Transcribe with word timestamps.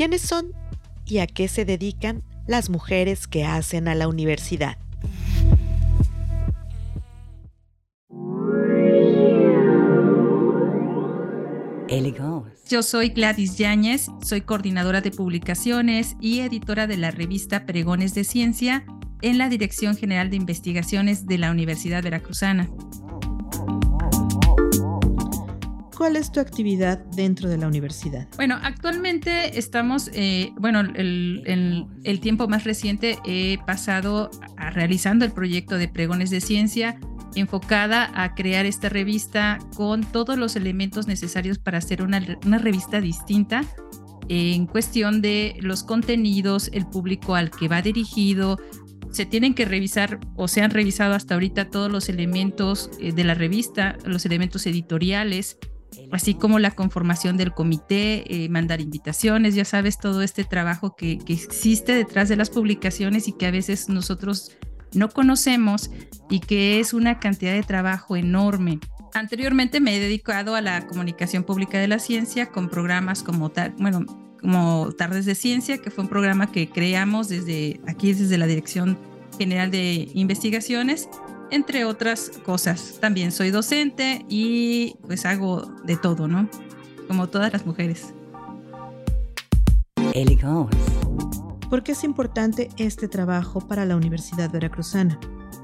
¿Quiénes 0.00 0.22
son 0.22 0.54
y 1.04 1.18
a 1.18 1.26
qué 1.26 1.46
se 1.46 1.66
dedican 1.66 2.22
las 2.46 2.70
mujeres 2.70 3.26
que 3.26 3.44
hacen 3.44 3.86
a 3.86 3.94
la 3.94 4.08
universidad? 4.08 4.78
Yo 12.66 12.82
soy 12.82 13.10
Gladys 13.10 13.58
Yáñez, 13.58 14.06
soy 14.24 14.40
coordinadora 14.40 15.02
de 15.02 15.10
publicaciones 15.10 16.16
y 16.18 16.40
editora 16.40 16.86
de 16.86 16.96
la 16.96 17.10
revista 17.10 17.66
Pregones 17.66 18.14
de 18.14 18.24
Ciencia 18.24 18.86
en 19.20 19.36
la 19.36 19.50
Dirección 19.50 19.98
General 19.98 20.30
de 20.30 20.36
Investigaciones 20.36 21.26
de 21.26 21.36
la 21.36 21.50
Universidad 21.50 22.02
Veracruzana. 22.02 22.70
¿Cuál 26.00 26.16
es 26.16 26.32
tu 26.32 26.40
actividad 26.40 26.98
dentro 27.14 27.50
de 27.50 27.58
la 27.58 27.68
universidad? 27.68 28.26
Bueno, 28.36 28.58
actualmente 28.62 29.58
estamos, 29.58 30.08
eh, 30.14 30.50
bueno, 30.56 30.80
el, 30.80 31.42
el, 32.04 32.20
tiempo 32.20 32.48
más 32.48 32.64
reciente 32.64 33.18
he 33.26 33.58
pasado 33.66 34.30
a 34.56 34.70
realizando 34.70 35.26
el 35.26 35.32
proyecto 35.32 35.76
de 35.76 35.88
Pregones 35.88 36.30
de 36.30 36.40
Ciencia 36.40 36.98
enfocada 37.34 38.10
a 38.14 38.34
crear 38.34 38.64
esta 38.64 38.88
revista 38.88 39.58
con 39.76 40.10
todos 40.10 40.38
los 40.38 40.56
elementos 40.56 41.06
necesarios 41.06 41.58
para 41.58 41.76
hacer 41.76 42.00
una, 42.00 42.20
revista 42.58 43.02
distinta 43.02 43.66
en 44.30 44.64
cuestión 44.64 45.20
de 45.20 45.58
los 45.60 45.82
contenidos, 45.82 46.70
el 46.72 46.86
público 46.86 47.34
al 47.34 47.50
que 47.50 47.68
va 47.68 47.82
dirigido. 47.82 48.58
Se 49.10 49.26
tienen 49.26 49.52
que 49.52 49.66
revisar 49.66 50.18
o 50.36 50.48
se 50.48 50.62
han 50.62 50.70
revisado 50.70 51.12
hasta 51.12 51.34
ahorita 51.34 51.68
todos 51.68 51.92
los 51.92 52.08
elementos 52.08 52.90
eh, 52.98 53.12
de 53.12 53.24
la 53.24 53.34
revista, 53.34 53.98
los 54.06 54.24
elementos 54.24 54.66
editoriales, 54.66 55.58
así 56.12 56.34
como 56.34 56.58
la 56.58 56.70
conformación 56.70 57.36
del 57.36 57.52
comité, 57.52 58.44
eh, 58.44 58.48
mandar 58.48 58.80
invitaciones, 58.80 59.54
ya 59.54 59.64
sabes, 59.64 59.98
todo 59.98 60.22
este 60.22 60.44
trabajo 60.44 60.96
que, 60.96 61.18
que 61.18 61.32
existe 61.32 61.92
detrás 61.94 62.28
de 62.28 62.36
las 62.36 62.50
publicaciones 62.50 63.28
y 63.28 63.32
que 63.32 63.46
a 63.46 63.50
veces 63.50 63.88
nosotros 63.88 64.56
no 64.92 65.08
conocemos 65.08 65.90
y 66.28 66.40
que 66.40 66.80
es 66.80 66.92
una 66.92 67.18
cantidad 67.20 67.52
de 67.52 67.62
trabajo 67.62 68.16
enorme. 68.16 68.78
Anteriormente 69.14 69.80
me 69.80 69.96
he 69.96 70.00
dedicado 70.00 70.54
a 70.54 70.60
la 70.60 70.86
comunicación 70.86 71.42
pública 71.42 71.78
de 71.78 71.88
la 71.88 71.98
ciencia 71.98 72.46
con 72.46 72.68
programas 72.68 73.22
como, 73.22 73.52
bueno, 73.78 74.04
como 74.40 74.92
Tardes 74.96 75.26
de 75.26 75.34
Ciencia, 75.34 75.78
que 75.78 75.90
fue 75.90 76.04
un 76.04 76.10
programa 76.10 76.50
que 76.50 76.68
creamos 76.68 77.28
desde 77.28 77.80
aquí, 77.86 78.12
desde 78.12 78.38
la 78.38 78.46
Dirección 78.46 78.98
General 79.36 79.70
de 79.70 80.08
Investigaciones, 80.14 81.08
entre 81.50 81.84
otras 81.84 82.30
cosas. 82.44 82.98
También 83.00 83.32
soy 83.32 83.50
docente 83.50 84.24
y 84.28 84.96
pues 85.06 85.26
hago 85.26 85.62
de 85.84 85.96
todo, 85.96 86.28
¿no? 86.28 86.48
Como 87.08 87.28
todas 87.28 87.52
las 87.52 87.66
mujeres. 87.66 88.14
¿Por 91.68 91.82
qué 91.82 91.92
es 91.92 92.04
importante 92.04 92.68
este 92.78 93.08
trabajo 93.08 93.60
para 93.60 93.84
la 93.84 93.96
Universidad 93.96 94.50
Veracruzana? 94.50 95.18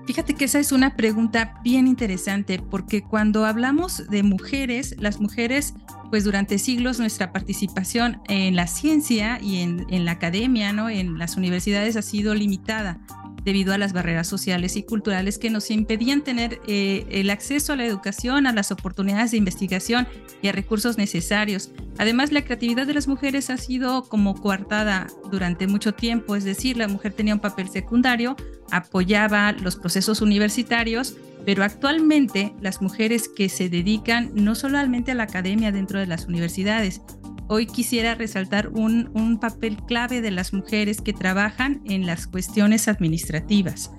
Fíjate 0.06 0.34
que 0.34 0.44
esa 0.44 0.60
es 0.60 0.70
una 0.70 0.94
pregunta 0.94 1.60
bien 1.64 1.88
interesante 1.88 2.60
porque 2.60 3.02
cuando 3.02 3.44
hablamos 3.44 4.06
de 4.08 4.22
mujeres, 4.22 4.94
las 5.00 5.20
mujeres, 5.20 5.74
pues 6.10 6.22
durante 6.22 6.58
siglos 6.58 7.00
nuestra 7.00 7.32
participación 7.32 8.20
en 8.28 8.54
la 8.54 8.68
ciencia 8.68 9.40
y 9.42 9.62
en, 9.62 10.04
la 10.04 10.12
academia, 10.12 10.72
¿no? 10.72 10.88
en 10.88 11.18
las 11.18 11.36
universidades 11.36 11.96
ha 11.96 12.02
sido 12.02 12.34
limitada 12.34 13.00
debido 13.46 13.72
a 13.72 13.78
las 13.78 13.92
barreras 13.92 14.26
sociales 14.26 14.76
y 14.76 14.82
culturales 14.82 15.38
que 15.38 15.50
nos 15.50 15.70
impedían 15.70 16.22
tener 16.22 16.60
eh, 16.66 17.06
el 17.10 17.30
acceso 17.30 17.72
a 17.72 17.76
la 17.76 17.84
educación, 17.84 18.46
a 18.46 18.52
las 18.52 18.72
oportunidades 18.72 19.30
de 19.30 19.36
investigación 19.36 20.08
y 20.42 20.48
a 20.48 20.52
recursos 20.52 20.98
necesarios. 20.98 21.70
Además, 21.96 22.32
la 22.32 22.44
creatividad 22.44 22.88
de 22.88 22.94
las 22.94 23.06
mujeres 23.06 23.48
ha 23.50 23.56
sido 23.56 24.02
como 24.02 24.34
coartada 24.34 25.06
durante 25.30 25.68
mucho 25.68 25.94
tiempo, 25.94 26.34
es 26.34 26.42
decir, 26.42 26.76
la 26.76 26.88
mujer 26.88 27.12
tenía 27.12 27.34
un 27.34 27.40
papel 27.40 27.68
secundario, 27.68 28.34
apoyaba 28.70 29.52
los 29.52 29.76
procesos 29.76 30.20
universitarios, 30.20 31.16
pero 31.44 31.62
actualmente 31.62 32.54
las 32.60 32.82
mujeres 32.82 33.28
que 33.28 33.48
se 33.48 33.68
dedican 33.68 34.32
no 34.34 34.54
solamente 34.54 35.12
a 35.12 35.14
la 35.14 35.24
academia 35.24 35.72
dentro 35.72 35.98
de 35.98 36.06
las 36.06 36.26
universidades, 36.26 37.02
hoy 37.48 37.66
quisiera 37.66 38.14
resaltar 38.14 38.68
un, 38.68 39.38
papel 39.40 39.76
clave 39.86 40.20
de 40.20 40.30
las 40.30 40.52
mujeres 40.52 41.00
que 41.00 41.12
trabajan 41.12 41.82
en 41.84 42.06
las 42.06 42.26
cuestiones 42.26 42.88
administrativas. 42.88 43.92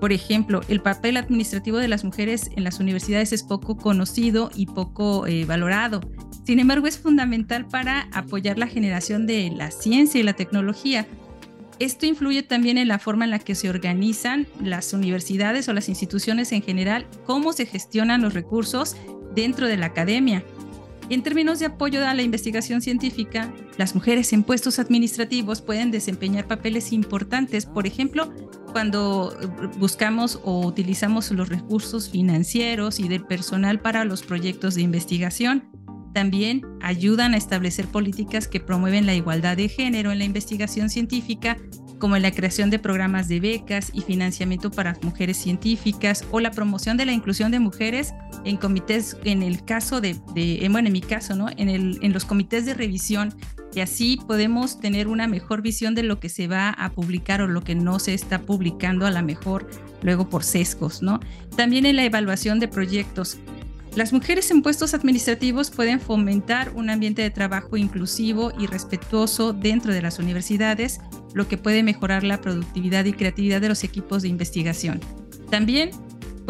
Por 0.00 0.12
ejemplo, 0.12 0.62
el 0.68 0.80
papel 0.80 1.16
administrativo 1.18 1.76
de 1.76 1.88
las 1.88 2.04
mujeres 2.04 2.50
en 2.56 2.64
las 2.64 2.80
universidades 2.80 3.32
es 3.32 3.42
poco 3.42 3.76
conocido 3.76 4.50
y 4.54 4.66
poco 4.66 5.26
eh, 5.26 5.44
valorado. 5.44 6.00
Sin 6.46 6.58
embargo, 6.58 6.86
es 6.86 6.98
fundamental 6.98 7.66
para 7.66 8.08
apoyar 8.12 8.58
la 8.58 8.66
generación 8.66 9.26
de 9.26 9.52
la 9.54 9.70
ciencia 9.70 10.18
y 10.18 10.24
la 10.24 10.32
tecnología. 10.32 11.06
Esto 11.80 12.04
influye 12.04 12.42
también 12.42 12.76
en 12.76 12.88
la 12.88 12.98
forma 12.98 13.24
en 13.24 13.30
la 13.30 13.38
que 13.38 13.54
se 13.54 13.70
organizan 13.70 14.46
las 14.62 14.92
universidades 14.92 15.66
o 15.66 15.72
las 15.72 15.88
instituciones 15.88 16.52
en 16.52 16.60
general, 16.60 17.06
cómo 17.24 17.54
se 17.54 17.64
gestionan 17.64 18.20
los 18.20 18.34
recursos 18.34 18.96
dentro 19.34 19.66
de 19.66 19.78
la 19.78 19.86
academia. 19.86 20.44
En 21.08 21.22
términos 21.22 21.58
de 21.58 21.66
apoyo 21.66 22.06
a 22.06 22.12
la 22.12 22.22
investigación 22.22 22.82
científica, 22.82 23.50
las 23.78 23.94
mujeres 23.94 24.32
en 24.34 24.42
puestos 24.42 24.78
administrativos 24.78 25.62
pueden 25.62 25.90
desempeñar 25.90 26.46
papeles 26.46 26.92
importantes, 26.92 27.64
por 27.64 27.86
ejemplo, 27.86 28.30
cuando 28.72 29.34
buscamos 29.78 30.38
o 30.44 30.66
utilizamos 30.66 31.30
los 31.30 31.48
recursos 31.48 32.10
financieros 32.10 33.00
y 33.00 33.08
del 33.08 33.24
personal 33.24 33.80
para 33.80 34.04
los 34.04 34.22
proyectos 34.22 34.74
de 34.74 34.82
investigación. 34.82 35.64
También 36.12 36.62
ayudan 36.80 37.34
a 37.34 37.36
establecer 37.36 37.86
políticas 37.86 38.48
que 38.48 38.60
promueven 38.60 39.06
la 39.06 39.14
igualdad 39.14 39.56
de 39.56 39.68
género 39.68 40.10
en 40.10 40.18
la 40.18 40.24
investigación 40.24 40.90
científica 40.90 41.56
como 42.00 42.16
en 42.16 42.22
la 42.22 42.32
creación 42.32 42.70
de 42.70 42.80
programas 42.80 43.28
de 43.28 43.38
becas 43.38 43.90
y 43.92 44.00
financiamiento 44.00 44.72
para 44.72 44.96
mujeres 45.02 45.36
científicas 45.36 46.24
o 46.32 46.40
la 46.40 46.50
promoción 46.50 46.96
de 46.96 47.06
la 47.06 47.12
inclusión 47.12 47.52
de 47.52 47.60
mujeres 47.60 48.12
en 48.44 48.56
comités, 48.56 49.16
en 49.22 49.44
el 49.44 49.64
caso 49.64 50.00
de, 50.00 50.14
bueno, 50.70 50.88
en 50.88 50.92
mi 50.92 51.02
caso, 51.02 51.36
¿no? 51.36 51.46
En, 51.56 52.12
los 52.12 52.24
comités 52.24 52.64
de 52.66 52.74
revisión 52.74 53.34
y 53.72 53.80
así 53.80 54.18
podemos 54.26 54.80
tener 54.80 55.06
una 55.06 55.28
mejor 55.28 55.62
visión 55.62 55.94
de 55.94 56.02
lo 56.02 56.18
que 56.18 56.28
se 56.28 56.48
va 56.48 56.70
a 56.70 56.90
publicar 56.90 57.40
o 57.42 57.46
lo 57.46 57.62
que 57.62 57.76
no 57.76 58.00
se 58.00 58.14
está 58.14 58.40
publicando 58.40 59.06
a 59.06 59.12
la 59.12 59.22
mejor 59.22 59.68
luego 60.02 60.28
por 60.28 60.42
sesgos, 60.42 61.02
¿no? 61.02 61.20
También 61.54 61.86
en 61.86 61.94
la 61.94 62.04
evaluación 62.04 62.58
de 62.58 62.66
proyectos. 62.66 63.38
Las 63.96 64.12
mujeres 64.12 64.50
en 64.52 64.62
puestos 64.62 64.94
administrativos 64.94 65.70
pueden 65.70 66.00
fomentar 66.00 66.72
un 66.76 66.90
ambiente 66.90 67.22
de 67.22 67.30
trabajo 67.30 67.76
inclusivo 67.76 68.52
y 68.56 68.66
respetuoso 68.66 69.52
dentro 69.52 69.92
de 69.92 70.00
las 70.00 70.20
universidades, 70.20 71.00
lo 71.34 71.48
que 71.48 71.58
puede 71.58 71.82
mejorar 71.82 72.22
la 72.22 72.40
productividad 72.40 73.04
y 73.04 73.12
creatividad 73.12 73.60
de 73.60 73.68
los 73.68 73.82
equipos 73.82 74.22
de 74.22 74.28
investigación. 74.28 75.00
También 75.50 75.90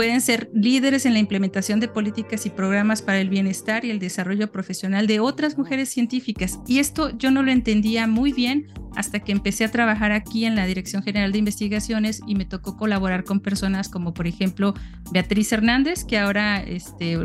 pueden 0.01 0.23
ser 0.23 0.51
líderes 0.55 1.05
en 1.05 1.13
la 1.13 1.19
implementación 1.19 1.79
de 1.79 1.87
políticas 1.87 2.47
y 2.47 2.49
programas 2.49 3.03
para 3.03 3.21
el 3.21 3.29
bienestar 3.29 3.85
y 3.85 3.91
el 3.91 3.99
desarrollo 3.99 4.51
profesional 4.51 5.07
de 5.07 5.21
otras 5.21 5.59
mujeres 5.59 5.91
científicas. 5.91 6.59
Y 6.67 6.79
esto 6.79 7.15
yo 7.19 7.31
no 7.31 7.43
lo 7.43 7.53
entendía 7.53 8.07
muy 8.07 8.33
bien 8.33 8.69
hasta 8.97 9.21
que 9.21 9.31
empecé 9.31 9.67
a 9.67 9.71
trabajar 9.71 10.13
aquí 10.13 10.47
en 10.47 10.57
la 10.57 10.65
Dirección 10.65 11.03
General 11.03 11.33
de 11.33 11.39
Investigaciones 11.41 12.23
y 12.27 12.35
me 12.35 12.47
tocó 12.47 12.79
colaborar 12.79 13.25
con 13.25 13.41
personas 13.41 13.91
como 13.91 14.15
por 14.15 14.27
ejemplo 14.27 14.73
Beatriz 15.13 15.53
Hernández, 15.53 16.07
que 16.07 16.17
ahora 16.17 16.63
este, 16.63 17.19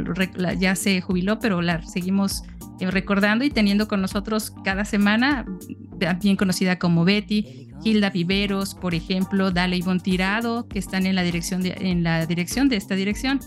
ya 0.60 0.76
se 0.76 1.00
jubiló, 1.00 1.40
pero 1.40 1.62
la 1.62 1.82
seguimos 1.82 2.44
eh, 2.82 2.92
recordando 2.92 3.46
y 3.46 3.52
teniendo 3.52 3.88
con 3.88 4.02
nosotros 4.02 4.54
cada 4.66 4.84
semana, 4.84 5.46
bien 6.20 6.36
conocida 6.36 6.78
como 6.78 7.06
Betty, 7.06 7.65
Hilda 7.84 8.10
Viveros, 8.10 8.76
por 8.76 8.96
ejemplo, 8.96 9.52
Dale 9.52 9.78
Ivonne 9.78 10.00
Tirado, 10.00 10.68
que 10.68 10.80
están 10.80 11.06
en 11.06 11.16
la 11.16 11.24
dirección 11.24 11.62
de, 11.62 11.76
en 11.80 12.04
la 12.04 12.26
dirección 12.26 12.70
de 12.70 12.78
esta 12.78 12.96
dirección. 12.96 13.40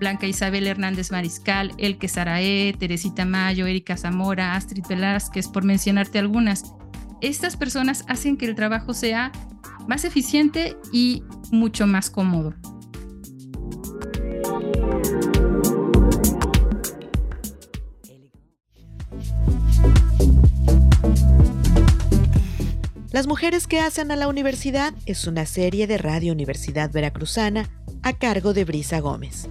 Blanca 0.00 0.26
Isabel 0.26 0.66
Hernández 0.66 1.10
Mariscal, 1.10 1.72
Elke 1.76 2.06
Sarae, 2.06 2.74
Teresita 2.78 3.24
Mayo, 3.24 3.66
Erika 3.66 3.96
Zamora, 3.96 4.54
Astrid 4.54 4.84
Velázquez, 4.88 5.48
por 5.48 5.64
mencionarte 5.64 6.18
algunas 6.18 6.72
estas 7.20 7.56
personas 7.56 8.04
hacen 8.08 8.36
que 8.36 8.46
el 8.46 8.54
trabajo 8.54 8.94
sea 8.94 9.32
más 9.88 10.04
eficiente 10.04 10.76
y 10.92 11.24
mucho 11.50 11.86
más 11.86 12.10
cómodo. 12.10 12.54
Las 23.18 23.26
mujeres 23.26 23.66
que 23.66 23.80
hacen 23.80 24.12
a 24.12 24.16
la 24.16 24.28
universidad 24.28 24.94
es 25.04 25.26
una 25.26 25.44
serie 25.44 25.88
de 25.88 25.98
Radio 25.98 26.32
Universidad 26.32 26.92
Veracruzana 26.92 27.68
a 28.04 28.12
cargo 28.12 28.54
de 28.54 28.64
Brisa 28.64 29.00
Gómez. 29.00 29.48